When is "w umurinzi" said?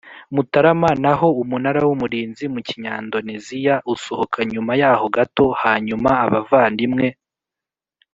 1.87-2.43